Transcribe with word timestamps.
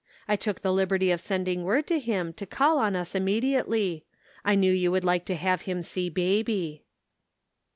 I 0.27 0.35
took 0.35 0.61
the 0.61 0.73
liberty 0.73 1.11
of 1.11 1.21
sending 1.21 1.61
word 1.61 1.87
for 1.89 1.99
him 1.99 2.33
to 2.33 2.47
call 2.47 2.79
on 2.79 2.95
us 2.95 3.13
immedi 3.13 3.51
ately; 3.51 4.01
I 4.43 4.55
knew 4.55 4.73
you 4.73 4.89
would 4.89 5.03
like 5.05 5.25
to 5.25 5.35
have 5.35 5.61
him 5.69 5.83
see 5.83 6.09
baby." 6.09 6.85